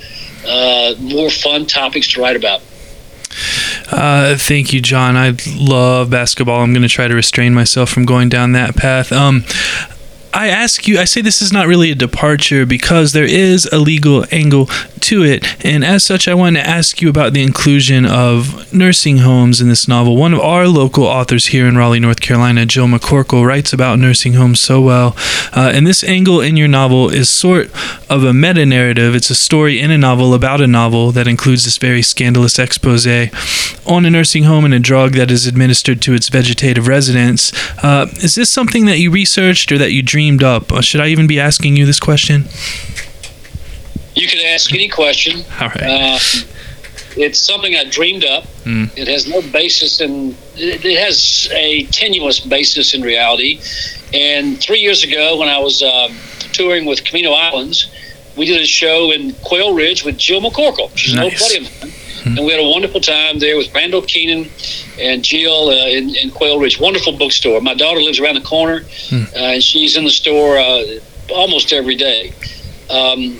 uh, 0.47 0.95
more 1.00 1.29
fun 1.29 1.65
topics 1.65 2.11
to 2.13 2.21
write 2.21 2.35
about. 2.35 2.61
Uh, 3.91 4.38
thank 4.38 4.73
you, 4.73 4.81
John. 4.81 5.17
I 5.17 5.35
love 5.57 6.09
basketball. 6.09 6.61
I'm 6.61 6.73
going 6.73 6.83
to 6.83 6.89
try 6.89 7.07
to 7.07 7.15
restrain 7.15 7.53
myself 7.53 7.89
from 7.89 8.05
going 8.05 8.29
down 8.29 8.53
that 8.53 8.75
path. 8.75 9.11
Um, 9.11 9.43
I 10.33 10.47
ask 10.47 10.88
you, 10.88 10.97
I 10.97 11.03
say 11.03 11.21
this 11.21 11.41
is 11.41 11.51
not 11.51 11.67
really 11.67 11.91
a 11.91 11.95
departure 11.95 12.65
because 12.65 13.11
there 13.11 13.25
is 13.25 13.65
a 13.71 13.79
legal 13.79 14.25
angle 14.31 14.67
to 15.01 15.23
it. 15.23 15.45
And 15.65 15.83
as 15.83 16.03
such, 16.03 16.27
I 16.27 16.33
want 16.33 16.55
to 16.55 16.65
ask 16.65 17.01
you 17.01 17.09
about 17.09 17.33
the 17.33 17.43
inclusion 17.43 18.05
of 18.05 18.71
nursing 18.73 19.17
homes 19.19 19.59
in 19.59 19.67
this 19.67 19.88
novel. 19.88 20.15
One 20.15 20.33
of 20.33 20.39
our 20.39 20.67
local 20.67 21.03
authors 21.03 21.47
here 21.47 21.67
in 21.67 21.77
Raleigh, 21.77 22.00
North 22.00 22.21
Carolina, 22.21 22.65
Jill 22.65 22.88
McCorkle, 22.88 23.45
writes 23.45 23.73
about 23.73 24.00
nursing 24.00 24.33
homes 24.33 24.61
so 24.61 24.79
well. 24.79 25.15
Uh, 25.51 25.71
and 25.73 25.85
this 25.85 26.03
angle 26.03 26.39
in 26.39 26.55
your 26.55 26.69
novel 26.69 27.09
is 27.09 27.29
sort 27.29 27.69
of 28.09 28.23
a 28.23 28.33
meta 28.33 28.65
narrative. 28.65 29.15
It's 29.15 29.29
a 29.29 29.35
story 29.35 29.81
in 29.81 29.91
a 29.91 29.97
novel 29.97 30.33
about 30.33 30.61
a 30.61 30.67
novel 30.67 31.11
that 31.11 31.27
includes 31.27 31.65
this 31.65 31.77
very 31.77 32.01
scandalous 32.01 32.57
expose 32.57 33.01
on 33.01 34.05
a 34.05 34.09
nursing 34.09 34.43
home 34.43 34.63
and 34.63 34.73
a 34.73 34.79
drug 34.79 35.13
that 35.13 35.31
is 35.31 35.47
administered 35.47 36.01
to 36.03 36.13
its 36.13 36.29
vegetative 36.29 36.88
residents. 36.88 37.51
Uh, 37.83 38.07
is 38.17 38.35
this 38.35 38.50
something 38.50 38.85
that 38.85 39.00
you 39.00 39.09
researched 39.09 39.71
or 39.71 39.77
that 39.77 39.91
you 39.91 40.03
dreamed 40.03 40.20
up? 40.43 40.71
Uh, 40.71 40.81
should 40.81 41.01
I 41.01 41.07
even 41.07 41.27
be 41.27 41.39
asking 41.39 41.75
you 41.75 41.85
this 41.85 41.99
question? 41.99 42.45
You 44.15 44.27
can 44.27 44.39
ask 44.53 44.73
any 44.73 44.87
question. 44.87 45.43
All 45.59 45.69
right. 45.69 45.83
Uh, 45.83 46.19
it's 47.17 47.39
something 47.39 47.75
I 47.75 47.85
dreamed 47.85 48.23
up. 48.23 48.43
Mm. 48.63 48.95
It 48.97 49.07
has 49.07 49.27
no 49.27 49.41
basis 49.41 49.99
in. 49.99 50.35
It 50.55 50.97
has 50.99 51.49
a 51.51 51.85
tenuous 51.85 52.39
basis 52.39 52.93
in 52.93 53.01
reality. 53.01 53.59
And 54.13 54.59
three 54.59 54.79
years 54.79 55.03
ago, 55.03 55.37
when 55.37 55.49
I 55.49 55.57
was 55.57 55.81
um, 55.81 56.15
touring 56.53 56.85
with 56.85 57.03
Camino 57.03 57.31
Islands, 57.31 57.89
we 58.37 58.45
did 58.45 58.61
a 58.61 58.65
show 58.65 59.11
in 59.11 59.33
Quail 59.43 59.73
Ridge 59.73 60.03
with 60.03 60.17
Jill 60.17 60.41
McCorkle. 60.41 60.95
She's 60.95 61.13
an 61.13 61.19
old 61.19 61.33
buddy 61.39 61.57
of 61.57 61.81
mine. 61.81 61.93
And 62.25 62.45
we 62.45 62.51
had 62.51 62.59
a 62.59 62.69
wonderful 62.69 63.01
time 63.01 63.39
there 63.39 63.57
with 63.57 63.73
Randall 63.73 64.01
Kenan 64.01 64.49
and 64.99 65.23
Jill 65.23 65.69
uh, 65.69 65.87
in, 65.87 66.15
in 66.15 66.31
Quail 66.31 66.59
Ridge. 66.59 66.79
Wonderful 66.79 67.17
bookstore. 67.17 67.61
My 67.61 67.73
daughter 67.73 67.99
lives 67.99 68.19
around 68.19 68.35
the 68.35 68.41
corner, 68.41 68.85
uh, 69.35 69.53
and 69.55 69.63
she's 69.63 69.97
in 69.97 70.03
the 70.03 70.11
store 70.11 70.57
uh, 70.57 70.83
almost 71.33 71.73
every 71.73 71.95
day. 71.95 72.33
Um, 72.89 73.39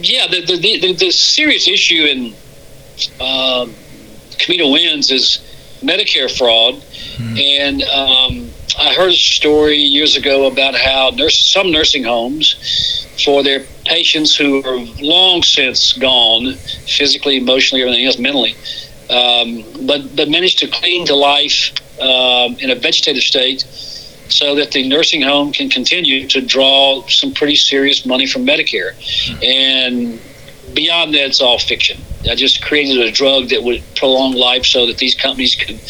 yeah, 0.00 0.26
the, 0.28 0.44
the, 0.46 0.80
the, 0.80 0.92
the 0.94 1.10
serious 1.10 1.68
issue 1.68 2.04
in 2.04 2.34
um, 3.20 3.74
Camino 4.38 4.70
Winds 4.70 5.10
is 5.10 5.40
Medicare 5.82 6.30
fraud. 6.30 6.82
And 7.38 7.82
um, 7.82 8.50
I 8.78 8.94
heard 8.94 9.10
a 9.10 9.12
story 9.12 9.76
years 9.76 10.16
ago 10.16 10.46
about 10.46 10.74
how 10.74 11.10
nurse, 11.14 11.38
some 11.52 11.70
nursing 11.70 12.04
homes, 12.04 12.54
for 13.24 13.42
their 13.42 13.66
patients 13.90 14.30
who 14.40 14.62
are 14.68 14.78
long 15.02 15.42
since 15.42 15.80
gone, 16.08 16.54
physically, 16.98 17.36
emotionally, 17.36 17.82
everything 17.82 18.06
else, 18.06 18.18
mentally, 18.18 18.54
um, 19.18 19.48
but 19.90 20.00
but 20.16 20.26
managed 20.28 20.58
to 20.62 20.66
cling 20.78 21.04
to 21.06 21.16
life 21.16 21.72
um, 22.00 22.48
in 22.62 22.70
a 22.70 22.78
vegetative 22.86 23.22
state, 23.22 23.60
so 24.38 24.54
that 24.54 24.70
the 24.70 24.82
nursing 24.88 25.22
home 25.22 25.52
can 25.52 25.68
continue 25.68 26.20
to 26.28 26.40
draw 26.40 27.02
some 27.08 27.30
pretty 27.34 27.56
serious 27.56 28.06
money 28.06 28.26
from 28.32 28.42
Medicare, 28.46 28.92
and 29.42 30.20
beyond 30.74 31.12
that, 31.14 31.26
it's 31.26 31.40
all 31.40 31.58
fiction. 31.58 31.98
I 32.30 32.34
just 32.34 32.62
created 32.62 32.98
a 32.98 33.10
drug 33.10 33.48
that 33.48 33.62
would 33.62 33.82
prolong 33.96 34.32
life 34.34 34.64
so 34.64 34.86
that 34.86 34.98
these 34.98 35.14
companies 35.14 35.56
could, 35.56 35.80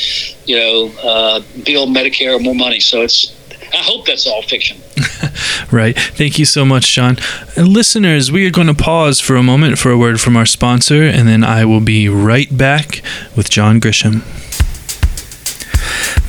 you 0.48 0.56
know, 0.56 0.76
uh, 1.02 1.40
bill 1.64 1.86
Medicare 1.86 2.40
more 2.42 2.54
money. 2.54 2.80
So 2.80 3.02
it's, 3.02 3.34
I 3.72 3.78
hope 3.78 4.06
that's 4.06 4.26
all 4.26 4.42
fiction. 4.42 4.78
right. 5.70 5.96
Thank 5.96 6.38
you 6.38 6.44
so 6.44 6.64
much, 6.64 6.92
John. 6.92 7.16
Uh, 7.56 7.62
listeners, 7.62 8.32
we 8.32 8.46
are 8.46 8.50
going 8.50 8.66
to 8.66 8.74
pause 8.74 9.20
for 9.20 9.36
a 9.36 9.42
moment 9.42 9.78
for 9.78 9.90
a 9.90 9.98
word 9.98 10.20
from 10.20 10.36
our 10.36 10.46
sponsor, 10.46 11.02
and 11.02 11.28
then 11.28 11.44
I 11.44 11.64
will 11.64 11.80
be 11.80 12.08
right 12.08 12.54
back 12.56 13.02
with 13.36 13.50
John 13.50 13.80
Grisham. 13.80 14.22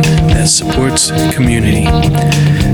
that 0.00 0.48
supports 0.48 1.10
community. 1.34 1.84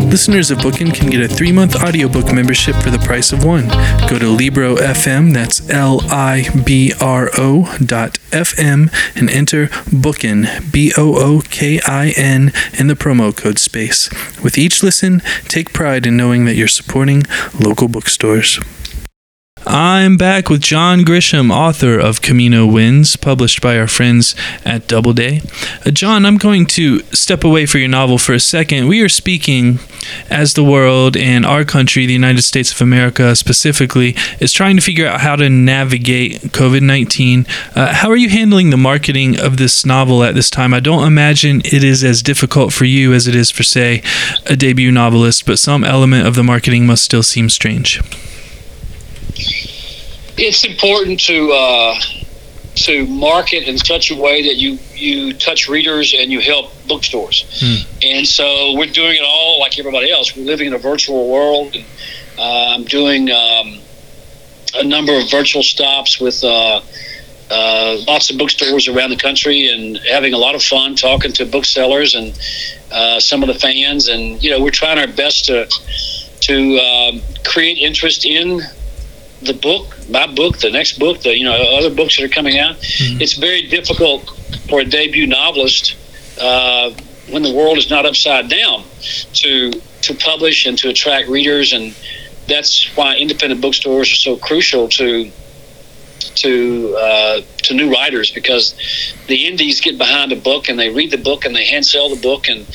Listeners 0.09 0.51
of 0.51 0.59
Bookin 0.59 0.95
can 0.95 1.11
get 1.11 1.21
a 1.21 1.29
three 1.29 1.53
month 1.53 1.77
audiobook 1.77 2.33
membership 2.33 2.77
for 2.77 2.91
the 2.91 2.99
price 2.99 3.33
of 3.33 3.45
one. 3.45 3.69
Go 4.09 4.19
to 4.19 4.29
Libro 4.29 4.77
FM, 4.77 5.35
that's 5.35 5.69
L 5.69 6.01
I 6.11 6.49
B 6.65 6.93
R 7.01 7.31
O 7.37 7.77
dot 7.85 8.15
FM, 8.31 8.93
and 9.15 9.29
enter 9.29 9.67
Bookin, 9.91 10.47
B 10.73 10.93
O 10.97 11.17
O 11.17 11.43
K 11.43 11.81
I 11.87 12.11
N, 12.17 12.53
in 12.79 12.87
the 12.87 12.95
promo 12.95 13.37
code 13.37 13.59
space. 13.59 14.09
With 14.43 14.57
each 14.57 14.83
listen, 14.83 15.21
take 15.45 15.73
pride 15.73 16.07
in 16.07 16.17
knowing 16.17 16.45
that 16.45 16.55
you're 16.55 16.69
supporting 16.69 17.25
local 17.59 17.89
bookstores. 17.89 18.59
I'm 19.71 20.17
back 20.17 20.49
with 20.49 20.63
John 20.63 21.01
Grisham, 21.01 21.51
author 21.51 21.99
of 21.99 22.23
Camino 22.23 22.65
Winds, 22.65 23.17
published 23.17 23.61
by 23.61 23.79
our 23.79 23.87
friends 23.87 24.35
at 24.65 24.89
Doubleday. 24.89 25.43
Uh, 25.85 25.91
John, 25.91 26.25
I'm 26.25 26.39
going 26.39 26.65
to 26.69 27.01
step 27.13 27.45
away 27.45 27.67
for 27.67 27.77
your 27.77 27.89
novel 27.89 28.17
for 28.17 28.33
a 28.33 28.41
second. 28.41 28.89
We 28.89 29.03
are 29.03 29.11
speaking 29.11 29.79
as 30.31 30.55
the 30.55 30.65
world 30.65 31.19
and 31.19 31.45
our 31.45 31.67
country, 31.67 32.07
the 32.07 32.15
United 32.15 32.45
States 32.45 32.73
of 32.73 32.81
America 32.81 33.37
specifically, 33.37 34.17
is 34.41 34.55
trying 34.55 34.77
to 34.77 34.83
figure 34.83 35.07
out 35.07 35.21
how 35.21 35.37
to 35.37 35.51
navigate 35.51 36.41
COVID 36.41 36.81
19. 36.81 37.45
Uh, 37.75 37.93
how 37.93 38.09
are 38.09 38.17
you 38.17 38.31
handling 38.31 38.71
the 38.71 38.79
marketing 38.79 39.39
of 39.39 39.59
this 39.59 39.85
novel 39.85 40.25
at 40.25 40.35
this 40.35 40.49
time? 40.49 40.73
I 40.73 40.81
don't 40.81 41.07
imagine 41.07 41.61
it 41.67 41.85
is 41.85 42.03
as 42.03 42.23
difficult 42.23 42.73
for 42.73 42.87
you 42.87 43.13
as 43.13 43.29
it 43.29 43.35
is 43.35 43.51
for, 43.51 43.65
say, 43.65 44.03
a 44.47 44.57
debut 44.57 44.91
novelist, 44.91 45.45
but 45.45 45.59
some 45.59 45.85
element 45.85 46.27
of 46.27 46.37
the 46.37 46.43
marketing 46.43 46.87
must 46.87 47.05
still 47.05 47.23
seem 47.23 47.51
strange 47.51 48.01
it's 50.37 50.65
important 50.65 51.21
to 51.21 51.51
uh, 51.53 51.95
to 52.75 53.07
market 53.07 53.69
in 53.69 53.77
such 53.77 54.11
a 54.11 54.17
way 54.17 54.43
that 54.43 54.57
you 54.57 54.79
you 54.95 55.33
touch 55.35 55.69
readers 55.69 56.15
and 56.17 56.31
you 56.31 56.41
help 56.41 56.73
bookstores. 56.87 57.45
Hmm. 57.61 57.91
And 58.03 58.27
so 58.27 58.75
we're 58.75 58.87
doing 58.87 59.17
it 59.17 59.25
all 59.25 59.61
like 59.61 59.79
everybody 59.79 60.11
else. 60.11 60.37
We're 60.37 60.45
living 60.45 60.69
in 60.69 60.75
a 60.75 60.79
virtual 60.79 61.29
world. 61.29 61.75
And, 61.75 61.85
uh, 62.39 62.75
I'm 62.75 62.85
doing 62.85 63.31
um, 63.31 63.81
a 64.75 64.85
number 64.85 65.19
of 65.19 65.31
virtual 65.31 65.63
stops 65.63 66.21
with. 66.21 66.43
Uh, 66.43 66.81
uh, 67.51 67.97
lots 68.07 68.29
of 68.29 68.37
bookstores 68.37 68.89
around 68.89 69.09
the 69.09 69.17
country 69.17 69.69
and 69.69 69.99
having 70.11 70.35
a 70.35 70.37
lot 70.37 70.55
of 70.55 70.63
fun 70.63 70.95
talking 70.95 71.33
to 71.33 71.47
booksellers 71.47 72.15
and 72.15 72.39
uh, 72.93 73.19
some 73.19 73.43
of 73.43 73.49
the 73.49 73.55
fans 73.55 74.09
and 74.09 74.43
you 74.45 74.51
know 74.51 74.63
we're 74.63 74.71
trying 74.71 74.99
our 74.99 75.07
best 75.07 75.47
to 75.47 75.67
to 76.41 76.77
um, 76.79 77.23
create 77.45 77.79
interest 77.79 78.27
in 78.27 78.61
the 79.43 79.55
book, 79.55 79.97
my 80.09 80.27
book, 80.27 80.59
the 80.59 80.71
next 80.71 80.99
book, 80.99 81.21
the 81.23 81.37
you 81.37 81.45
know 81.45 81.55
other 81.79 81.95
books 81.95 82.17
that 82.17 82.25
are 82.25 82.29
coming 82.29 82.59
out. 82.59 82.77
Mm-hmm. 82.77 83.21
It's 83.21 83.35
very 83.35 83.63
difficult 83.67 84.29
for 84.69 84.81
a 84.81 84.85
debut 84.85 85.27
novelist 85.27 85.97
uh, 86.41 86.91
when 87.31 87.43
the 87.43 87.53
world 87.53 87.79
is 87.79 87.91
not 87.91 88.07
upside 88.07 88.49
down 88.49 88.85
to 89.35 89.71
to 90.03 90.15
publish 90.15 90.67
and 90.67 90.79
to 90.79 90.89
attract 90.89 91.29
readers, 91.29 91.73
and 91.73 91.95
that's 92.47 92.87
why 92.97 93.17
independent 93.17 93.61
bookstores 93.61 94.11
are 94.13 94.17
so 94.17 94.37
crucial 94.37 94.89
to 94.89 95.31
to 96.35 96.97
uh, 96.99 97.41
to 97.59 97.75
new 97.75 97.93
writers 97.93 98.31
because 98.31 98.75
the 99.27 99.47
indies 99.47 99.81
get 99.81 99.99
behind 99.99 100.33
a 100.33 100.37
book 100.37 100.69
and 100.69 100.79
they 100.79 100.89
read 100.89 101.11
the 101.11 101.19
book 101.19 101.45
and 101.45 101.55
they 101.55 101.65
hand 101.65 101.85
sell 101.85 102.09
the 102.09 102.21
book 102.21 102.49
and 102.49 102.67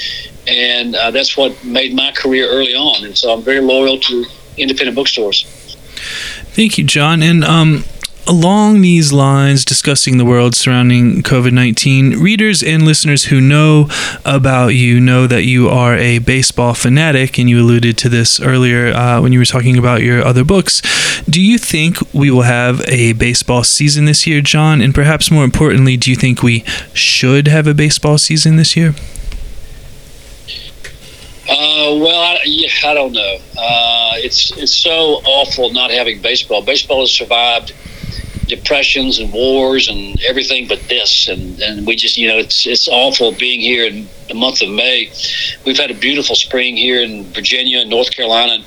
and 0.47 0.95
uh, 0.95 1.11
that's 1.11 1.37
what 1.37 1.63
made 1.63 1.93
my 1.95 2.11
career 2.11 2.47
early 2.49 2.75
on, 2.75 3.05
and 3.05 3.17
so 3.17 3.33
I'm 3.33 3.41
very 3.41 3.61
loyal 3.61 3.97
to 3.99 4.25
independent 4.57 4.95
bookstores. 4.95 5.45
Thank 6.53 6.77
you, 6.77 6.83
John. 6.83 7.23
And 7.23 7.43
um, 7.43 7.83
along 8.27 8.81
these 8.81 9.11
lines, 9.11 9.65
discussing 9.65 10.19
the 10.19 10.25
world 10.25 10.55
surrounding 10.55 11.23
COVID 11.23 11.51
19, 11.51 12.19
readers 12.19 12.61
and 12.61 12.85
listeners 12.85 13.25
who 13.25 13.41
know 13.41 13.89
about 14.23 14.67
you 14.75 14.99
know 14.99 15.25
that 15.25 15.45
you 15.45 15.67
are 15.67 15.95
a 15.97 16.19
baseball 16.19 16.75
fanatic, 16.75 17.39
and 17.39 17.49
you 17.49 17.59
alluded 17.59 17.97
to 17.97 18.07
this 18.07 18.39
earlier 18.39 18.93
uh, 18.93 19.19
when 19.19 19.33
you 19.33 19.39
were 19.39 19.45
talking 19.45 19.79
about 19.79 20.03
your 20.03 20.23
other 20.23 20.43
books. 20.43 20.81
Do 21.23 21.41
you 21.41 21.57
think 21.57 21.97
we 22.13 22.29
will 22.29 22.43
have 22.43 22.81
a 22.87 23.13
baseball 23.13 23.63
season 23.63 24.05
this 24.05 24.27
year, 24.27 24.41
John? 24.41 24.79
And 24.79 24.93
perhaps 24.93 25.31
more 25.31 25.43
importantly, 25.43 25.97
do 25.97 26.11
you 26.11 26.15
think 26.15 26.43
we 26.43 26.63
should 26.93 27.47
have 27.47 27.65
a 27.65 27.73
baseball 27.73 28.19
season 28.19 28.57
this 28.57 28.77
year? 28.77 28.93
Uh, 31.43 31.99
well, 31.99 32.21
I, 32.21 32.39
yeah, 32.45 32.69
I 32.85 32.93
don't 32.93 33.11
know. 33.11 33.37
Uh, 33.57 34.13
it's 34.15 34.51
it's 34.57 34.75
so 34.75 35.21
awful 35.25 35.71
not 35.73 35.91
having 35.91 36.21
baseball. 36.21 36.61
Baseball 36.61 37.01
has 37.01 37.11
survived 37.11 37.73
depressions 38.47 39.19
and 39.19 39.31
wars 39.31 39.87
and 39.89 40.21
everything 40.23 40.67
but 40.67 40.79
this, 40.87 41.27
and, 41.27 41.59
and 41.61 41.85
we 41.85 41.95
just 41.95 42.17
you 42.17 42.29
know 42.29 42.37
it's 42.37 42.65
it's 42.65 42.87
awful 42.87 43.33
being 43.33 43.59
here 43.59 43.85
in 43.85 44.07
the 44.29 44.33
month 44.33 44.61
of 44.61 44.69
May. 44.69 45.11
We've 45.65 45.77
had 45.77 45.91
a 45.91 45.95
beautiful 45.95 46.35
spring 46.35 46.77
here 46.77 47.01
in 47.01 47.25
Virginia 47.33 47.79
and 47.79 47.89
North 47.89 48.11
Carolina. 48.11 48.63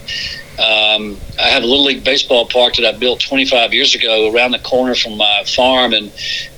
Um, 0.58 1.20
I 1.38 1.48
have 1.48 1.62
a 1.62 1.66
little 1.66 1.84
league 1.84 2.04
baseball 2.04 2.48
park 2.48 2.76
that 2.76 2.86
I 2.86 2.96
built 2.96 3.20
25 3.20 3.74
years 3.74 3.94
ago 3.94 4.32
around 4.32 4.52
the 4.52 4.58
corner 4.58 4.94
from 4.94 5.16
my 5.18 5.44
farm, 5.46 5.92
and 5.92 6.12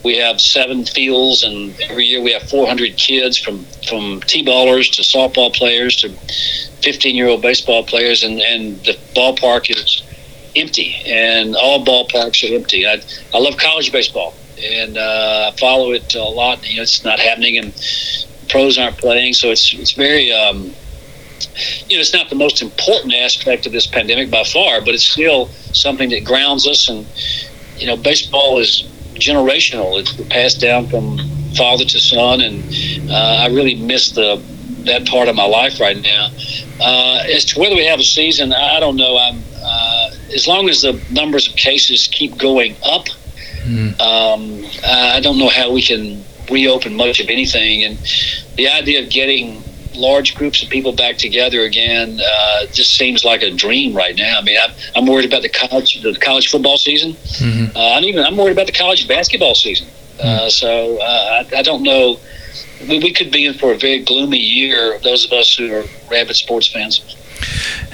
we 0.05 0.17
have 0.19 0.40
seven 0.40 0.85
fields. 0.85 1.43
And 1.43 1.76
every 1.90 2.05
year 2.05 2.23
we 2.23 2.33
have 2.33 2.45
400 2.45 2.97
kids 2.97 3.38
from 3.38 3.67
from 3.88 4.21
t-ballers 4.23 4.90
to 4.93 5.02
softball 5.02 5.52
players 5.55 5.97
to 5.97 6.11
15 6.83 7.17
year 7.17 7.28
old 7.28 7.43
baseball 7.43 7.85
players, 7.85 8.23
and 8.23 8.40
and 8.40 8.85
the 8.85 8.97
ballpark 9.17 9.69
is 9.76 10.02
empty, 10.55 10.95
and 11.07 11.57
all 11.57 11.85
ballparks 11.85 12.49
are 12.49 12.55
empty. 12.55 12.87
I 12.87 13.02
I 13.35 13.38
love 13.38 13.57
college 13.57 13.90
baseball, 13.90 14.37
and 14.62 14.97
uh, 14.97 15.50
I 15.52 15.57
follow 15.59 15.90
it 15.93 16.14
a 16.14 16.23
lot. 16.23 16.64
You 16.69 16.76
know, 16.76 16.83
it's 16.83 17.05
not 17.05 17.19
happening, 17.19 17.59
and 17.59 17.75
pros 18.49 18.78
aren't 18.78 18.99
playing, 18.99 19.35
so 19.35 19.50
it's 19.50 19.73
it's 19.75 19.93
very 19.93 20.33
um, 20.33 20.76
you 21.88 21.97
know, 21.97 22.00
it's 22.00 22.12
not 22.12 22.28
the 22.28 22.37
most 22.37 22.62
important 22.62 23.14
aspect 23.14 23.66
of 23.66 23.73
this 23.73 23.87
pandemic 23.87 24.30
by 24.30 24.45
far, 24.45 24.80
but 24.80 24.95
it's 24.95 25.09
still 25.09 25.47
something 25.73 26.11
that 26.11 26.25
grounds 26.25 26.66
us. 26.66 26.88
And, 26.88 27.07
you 27.76 27.87
know, 27.87 27.97
baseball 27.97 28.59
is 28.59 28.83
generational. 29.14 29.99
It's 30.00 30.12
passed 30.28 30.61
down 30.61 30.88
from 30.88 31.18
father 31.54 31.85
to 31.85 31.99
son. 31.99 32.40
And 32.40 32.62
uh, 33.11 33.45
I 33.45 33.49
really 33.49 33.75
miss 33.75 34.12
the 34.12 34.42
that 34.85 35.07
part 35.07 35.28
of 35.28 35.37
my 35.37 35.45
life 35.45 35.80
right 35.80 36.00
now. 36.00 36.30
Uh, 36.80 37.25
as 37.35 37.45
to 37.45 37.61
whether 37.61 37.75
we 37.75 37.85
have 37.85 38.00
a 38.00 38.04
season, 38.04 38.52
I 38.52 38.80
don't 38.80 38.97
know. 38.97 39.18
I'm, 39.18 39.42
uh, 39.62 40.11
as 40.35 40.47
long 40.47 40.68
as 40.68 40.83
the 40.83 41.00
numbers 41.11 41.49
of 41.49 41.57
cases 41.57 42.09
keep 42.11 42.38
going 42.38 42.76
up, 42.85 43.07
mm. 43.64 43.99
um, 44.00 44.64
I 44.85 45.21
don't 45.21 45.38
know 45.38 45.49
how 45.49 45.73
we 45.73 45.83
can 45.83 46.25
reopen 46.50 46.95
much 46.95 47.21
of 47.21 47.28
anything. 47.28 47.85
And 47.85 47.99
the 48.57 48.68
idea 48.68 49.02
of 49.02 49.11
getting 49.11 49.62
large 49.99 50.35
groups 50.35 50.62
of 50.62 50.69
people 50.69 50.93
back 50.93 51.17
together 51.17 51.62
again 51.62 52.21
uh, 52.25 52.67
just 52.67 52.97
seems 52.97 53.25
like 53.25 53.43
a 53.43 53.50
dream 53.50 53.95
right 53.95 54.17
now. 54.17 54.38
I 54.38 54.43
mean, 54.43 54.59
I'm, 54.62 54.73
I'm 54.97 55.07
worried 55.07 55.26
about 55.26 55.43
the 55.43 55.49
college 55.49 56.00
the 56.02 56.14
college 56.14 56.49
football 56.49 56.78
season. 56.78 57.12
Mm-hmm. 57.12 57.76
Uh, 57.76 57.95
I'm 57.95 58.05
even 58.05 58.25
I'm 58.25 58.37
worried 58.37 58.52
about 58.52 58.67
the 58.67 58.73
college 58.73 59.07
basketball 59.09 59.55
season. 59.55 59.88
Uh, 60.19 60.23
mm-hmm. 60.23 60.49
so 60.49 60.99
uh, 61.00 61.45
I, 61.52 61.59
I, 61.59 61.62
don't 61.62 61.83
know. 61.83 62.19
We, 62.88 62.99
we 62.99 63.12
could 63.12 63.31
be 63.31 63.47
in 63.47 63.55
for 63.55 63.73
a 63.73 63.78
very 63.78 64.02
gloomy 64.02 64.38
year. 64.38 64.99
Those 64.99 65.25
of 65.25 65.33
us 65.33 65.55
who 65.55 65.73
are 65.73 65.85
rabid 66.11 66.35
sports 66.37 66.67
fans. 66.67 67.17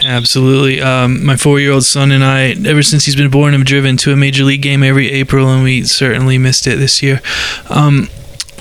Absolutely. 0.04 0.80
Um, 0.80 1.24
my 1.24 1.36
four 1.36 1.60
year 1.60 1.72
old 1.72 1.84
son 1.84 2.12
and 2.12 2.24
I, 2.24 2.54
ever 2.66 2.82
since 2.82 3.04
he's 3.04 3.16
been 3.16 3.30
born, 3.30 3.52
have 3.52 3.64
driven 3.64 3.96
to 3.98 4.12
a 4.12 4.16
major 4.16 4.44
league 4.44 4.62
game 4.62 4.82
every 4.82 5.10
April, 5.10 5.48
and 5.48 5.62
we 5.62 5.84
certainly 5.84 6.38
missed 6.38 6.66
it 6.66 6.76
this 6.76 7.02
year. 7.02 7.20
Um, 7.68 8.08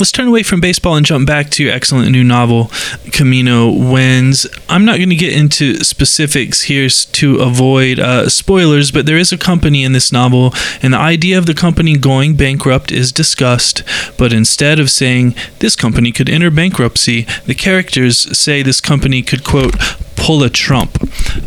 let's 0.03 0.11
turn 0.11 0.27
away 0.27 0.43
from 0.43 0.59
baseball 0.59 0.97
and 0.97 1.05
jump 1.05 1.25
back 1.25 1.49
to 1.49 1.63
your 1.63 1.71
excellent 1.71 2.11
new 2.11 2.25
novel, 2.25 2.69
Camino 3.13 3.71
Winds. 3.71 4.45
I'm 4.67 4.83
not 4.83 4.97
going 4.97 5.11
to 5.11 5.15
get 5.15 5.31
into 5.31 5.81
specifics 5.81 6.63
here 6.63 6.89
to 6.89 7.39
avoid 7.39 8.01
uh, 8.01 8.27
spoilers, 8.27 8.91
but 8.91 9.05
there 9.05 9.17
is 9.17 9.31
a 9.31 9.37
company 9.37 9.85
in 9.85 9.93
this 9.93 10.11
novel, 10.11 10.53
and 10.81 10.93
the 10.93 10.97
idea 10.97 11.37
of 11.37 11.45
the 11.45 11.53
company 11.53 11.95
going 11.95 12.35
bankrupt 12.35 12.91
is 12.91 13.13
discussed. 13.13 13.81
But 14.17 14.33
instead 14.33 14.77
of 14.77 14.91
saying 14.91 15.35
this 15.59 15.77
company 15.77 16.11
could 16.11 16.29
enter 16.29 16.51
bankruptcy, 16.51 17.25
the 17.45 17.55
characters 17.55 18.37
say 18.37 18.61
this 18.61 18.81
company 18.81 19.21
could, 19.21 19.45
quote, 19.45 19.75
pull 20.17 20.43
a 20.43 20.49
Trump. 20.49 20.97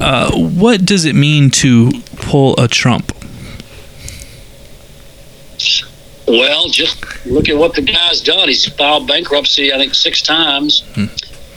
Uh, 0.01 0.35
what 0.35 0.87
does 0.87 1.05
it 1.05 1.15
mean 1.15 1.51
to 1.51 1.91
pull 2.17 2.55
a 2.57 2.69
Trump? 2.69 3.13
Well, 6.27 6.69
just 6.69 7.25
look 7.27 7.49
at 7.49 7.57
what 7.57 7.75
the 7.75 7.83
guy's 7.83 8.21
done. 8.21 8.49
He's 8.49 8.67
filed 8.67 9.07
bankruptcy, 9.07 9.73
I 9.73 9.77
think, 9.77 9.95
six 9.95 10.23
times, 10.23 10.83
hmm. 10.95 11.05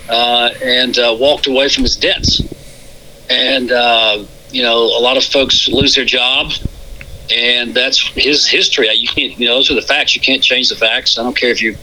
uh, 0.10 0.52
and 0.64 0.98
uh, 0.98 1.16
walked 1.20 1.48
away 1.48 1.70
from 1.70 1.84
his 1.84 1.96
debts. 1.96 2.42
And 3.30 3.72
uh, 3.72 4.26
you 4.52 4.64
know, 4.64 4.78
a 4.78 5.02
lot 5.02 5.18
of 5.18 5.24
folks 5.24 5.68
lose 5.68 5.96
their 5.96 6.06
job, 6.06 6.52
and 7.36 7.74
that's 7.74 8.00
his 8.10 8.48
history. 8.48 8.90
You 8.94 9.08
can't, 9.08 9.40
you 9.40 9.48
know, 9.48 9.56
those 9.56 9.72
are 9.72 9.76
the 9.76 9.82
facts. 9.82 10.16
You 10.16 10.22
can't 10.22 10.44
change 10.44 10.70
the 10.70 10.76
facts. 10.76 11.18
I 11.18 11.24
don't 11.24 11.36
care 11.36 11.50
if 11.50 11.62
you 11.62 11.76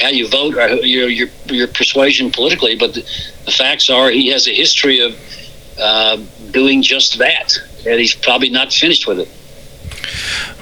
how 0.00 0.08
you 0.08 0.28
vote 0.28 0.56
or 0.56 0.68
your 0.84 1.08
your 1.08 1.28
your 1.46 1.68
persuasion 1.68 2.30
politically, 2.30 2.76
but 2.76 2.94
the, 2.94 3.00
the 3.44 3.50
facts 3.50 3.90
are 3.90 4.10
he 4.10 4.28
has 4.28 4.46
a 4.48 4.54
history 4.54 5.00
of 5.00 5.16
uh, 5.80 6.16
doing 6.50 6.82
just 6.82 7.18
that, 7.18 7.56
and 7.86 8.00
he's 8.00 8.14
probably 8.14 8.50
not 8.50 8.72
finished 8.72 9.06
with 9.06 9.20
it. 9.20 9.28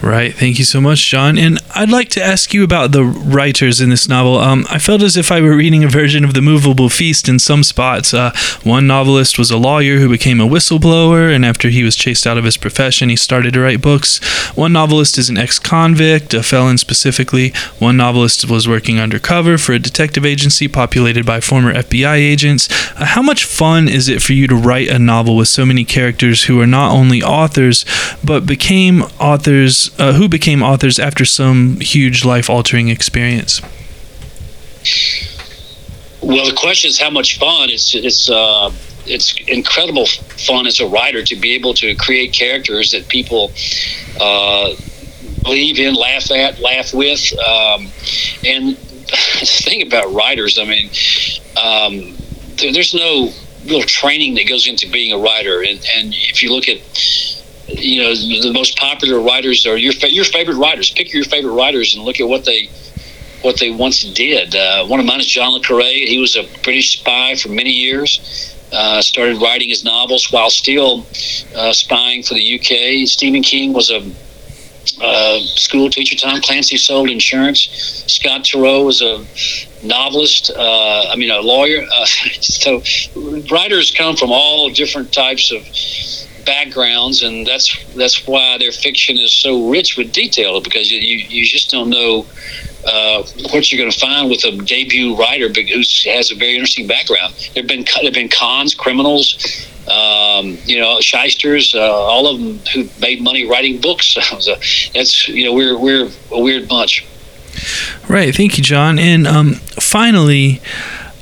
Right. 0.03 0.35
Thank 0.35 0.59
you 0.59 0.65
so 0.67 0.81
much, 0.81 1.09
John. 1.09 1.39
And 1.39 1.59
I'd 1.75 1.89
like 1.91 2.11
to 2.11 2.23
ask 2.23 2.53
you 2.53 2.63
about 2.63 2.93
the 2.93 3.03
writers 3.03 3.81
in 3.81 3.89
this 3.89 4.09
novel. 4.09 4.39
Um, 4.39 4.67
I 4.71 4.79
felt 4.79 5.03
as 5.03 5.17
if 5.17 5.33
I 5.33 5.41
were 5.41 5.57
reading 5.57 5.85
a 5.85 5.89
version 5.89 6.23
of 6.23 6.35
The 6.35 6.43
Movable 6.43 6.91
Feast 6.91 7.31
in 7.31 7.39
some 7.39 7.63
spots. 7.63 8.13
Uh, 8.13 8.31
one 8.63 8.87
novelist 8.87 9.39
was 9.39 9.51
a 9.51 9.57
lawyer 9.57 9.97
who 9.97 10.11
became 10.11 10.39
a 10.39 10.47
whistleblower, 10.47 11.35
and 11.35 11.47
after 11.47 11.71
he 11.71 11.83
was 11.83 11.97
chased 11.97 12.27
out 12.27 12.37
of 12.37 12.45
his 12.45 12.59
profession, 12.59 13.09
he 13.09 13.17
started 13.17 13.55
to 13.55 13.61
write 13.61 13.81
books. 13.81 14.19
One 14.55 14.75
novelist 14.75 15.17
is 15.17 15.31
an 15.31 15.39
ex 15.39 15.59
convict, 15.59 16.35
a 16.35 16.43
felon 16.43 16.77
specifically. 16.77 17.53
One 17.79 17.97
novelist 17.97 18.51
was 18.51 18.69
working 18.69 19.01
undercover 19.01 19.57
for 19.57 19.73
a 19.73 19.79
detective 19.79 20.27
agency 20.27 20.69
populated 20.69 21.25
by 21.25 21.41
former 21.41 21.73
FBI 21.73 22.17
agents. 22.17 22.69
Uh, 22.97 23.07
how 23.07 23.23
much 23.23 23.47
fun 23.47 23.89
is 23.89 24.09
it 24.09 24.21
for 24.21 24.35
you 24.35 24.47
to 24.47 24.55
write 24.55 24.89
a 24.89 24.99
novel 24.99 25.37
with 25.37 25.49
so 25.49 25.65
many 25.65 25.87
characters 25.87 26.45
who 26.45 26.61
are 26.61 26.67
not 26.67 26.93
only 26.93 27.23
authors, 27.23 27.87
but 28.23 28.45
became 28.47 29.03
authors? 29.19 29.86
Uh, 29.99 30.13
who 30.13 30.29
became 30.29 30.63
authors 30.63 30.99
after 30.99 31.25
some 31.25 31.81
huge 31.81 32.25
life 32.25 32.49
altering 32.51 32.89
experience? 32.89 33.61
Well, 36.23 36.47
the 36.47 36.57
question 36.57 36.89
is 36.89 36.99
how 36.99 37.11
much 37.11 37.39
fun. 37.39 37.71
It's 37.71 37.95
it's 37.95 38.29
uh, 38.31 38.73
it's 39.07 39.35
incredible 39.47 40.07
fun 40.07 40.67
as 40.67 40.81
a 40.81 40.87
writer 40.87 41.23
to 41.23 41.37
be 41.37 41.55
able 41.55 41.75
to 41.75 41.95
create 41.95 42.33
characters 42.33 42.91
that 42.91 43.09
people 43.09 43.53
uh, 44.21 44.75
believe 45.43 45.79
in, 45.79 45.95
laugh 45.95 46.31
at, 46.31 46.59
laugh 46.59 46.93
with, 46.93 47.33
um, 47.39 47.89
and 48.45 48.77
the 49.07 49.63
thing 49.65 49.87
about 49.87 50.13
writers, 50.13 50.59
I 50.59 50.65
mean, 50.65 50.91
um, 51.63 52.17
there, 52.57 52.73
there's 52.73 52.95
no 52.95 53.33
real 53.67 53.83
training 53.83 54.35
that 54.35 54.49
goes 54.49 54.67
into 54.67 54.91
being 54.91 55.13
a 55.13 55.19
writer, 55.19 55.63
and 55.63 55.85
and 55.95 56.15
if 56.15 56.43
you 56.43 56.53
look 56.53 56.69
at 56.69 56.81
you 57.69 58.03
know 58.03 58.15
the 58.15 58.53
most 58.53 58.77
popular 58.77 59.21
writers 59.21 59.67
are 59.67 59.77
your 59.77 59.93
your 60.09 60.25
favorite 60.25 60.57
writers. 60.57 60.91
Pick 60.91 61.13
your 61.13 61.25
favorite 61.25 61.53
writers 61.53 61.95
and 61.95 62.05
look 62.05 62.21
at 62.21 62.29
what 62.29 62.45
they 62.45 62.69
what 63.43 63.59
they 63.59 63.71
once 63.71 64.03
did. 64.03 64.55
Uh, 64.55 64.87
one 64.87 65.01
of 65.01 65.07
mine 65.07 65.21
is 65.21 65.27
John 65.27 65.53
le 65.53 65.61
Carre. 65.61 65.83
He 65.83 66.19
was 66.19 66.37
a 66.37 66.45
British 66.63 66.99
spy 66.99 67.35
for 67.37 67.49
many 67.49 67.71
years. 67.71 68.53
Uh, 68.73 69.01
started 69.01 69.41
writing 69.41 69.69
his 69.69 69.85
novels 69.85 70.33
while 70.33 70.51
still 70.51 71.07
uh, 71.55 71.73
spying 71.73 72.23
for 72.23 72.35
the 72.35 72.59
UK. 72.59 73.07
Stephen 73.09 73.43
King 73.43 73.73
was 73.73 73.91
a 73.91 74.03
uh, 75.01 75.39
school 75.41 75.91
teacher. 75.91 76.17
Tom 76.17 76.41
Clancy 76.41 76.77
sold 76.77 77.11
insurance. 77.11 77.69
Scott 78.07 78.43
Turow 78.43 78.85
was 78.85 79.03
a 79.03 79.25
novelist. 79.87 80.51
Uh, 80.51 81.05
I 81.09 81.17
mean, 81.17 81.31
a 81.31 81.41
lawyer. 81.41 81.83
Uh, 81.83 82.07
so 82.41 82.83
writers 83.51 83.93
come 83.93 84.17
from 84.17 84.31
all 84.33 84.71
different 84.71 85.13
types 85.13 85.53
of 85.53 85.63
backgrounds, 86.47 87.23
and 87.23 87.47
that's 87.47 87.77
that's 87.95 88.27
why 88.27 88.57
their 88.59 88.73
fiction 88.73 89.19
is 89.19 89.35
so 89.35 89.69
rich 89.69 89.97
with 89.97 90.13
detail 90.13 90.61
because 90.61 90.91
you 90.91 90.99
you 91.01 91.45
just 91.45 91.71
don't 91.71 91.91
know 91.91 92.25
uh, 92.87 93.23
what 93.51 93.71
you're 93.71 93.79
going 93.79 93.91
to 93.91 93.99
find 93.99 94.31
with 94.31 94.45
a 94.45 94.57
debut 94.65 95.17
writer 95.17 95.49
who 95.49 95.83
has 96.11 96.31
a 96.31 96.35
very 96.35 96.55
interesting 96.55 96.87
background. 96.87 97.35
There've 97.53 97.67
been 97.67 97.85
there've 98.01 98.15
been 98.15 98.29
cons, 98.29 98.75
criminals, 98.75 99.67
um, 99.89 100.57
you 100.65 100.79
know, 100.79 101.01
shysters, 101.01 101.75
uh, 101.75 101.81
all 101.81 102.27
of 102.27 102.41
them 102.41 102.59
who 102.73 102.89
made 103.01 103.21
money 103.23 103.47
writing 103.47 103.81
books. 103.81 104.17
so 104.41 104.55
that's 104.95 105.29
you 105.29 105.45
know 105.45 105.53
we're 105.53 105.79
we're 105.79 106.09
a 106.31 106.41
weird 106.41 106.69
bunch. 106.69 107.05
Right. 108.09 108.35
Thank 108.35 108.57
you, 108.57 108.63
John. 108.63 108.99
And 108.99 109.27
um, 109.27 109.55
finally. 109.81 110.61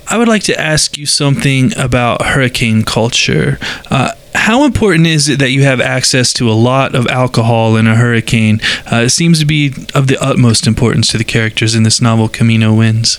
I 0.07 0.19
would 0.19 0.29
like 0.29 0.43
to 0.45 0.61
ask 0.61 0.99
you 0.99 1.07
something 1.07 1.77
about 1.79 2.23
hurricane 2.23 2.85
culture. 2.85 3.59
Uh, 3.91 4.13
how 4.35 4.65
important 4.65 5.07
is 5.07 5.29
it 5.29 5.39
that 5.39 5.51
you 5.51 5.63
have 5.63 5.81
access 5.81 6.33
to 6.35 6.51
a 6.51 6.53
lot 6.53 6.95
of 6.95 7.07
alcohol 7.07 7.77
in 7.77 7.87
a 7.87 7.97
hurricane? 7.97 8.61
Uh, 8.91 9.05
it 9.07 9.11
seems 9.11 9.39
to 9.39 9.47
be 9.47 9.73
of 9.95 10.07
the 10.07 10.19
utmost 10.21 10.67
importance 10.67 11.09
to 11.09 11.19
the 11.19 11.25
characters 11.25 11.75
in 11.75 11.83
this 11.83 12.01
novel, 12.01 12.29
Camino 12.29 12.75
Winds. 12.75 13.19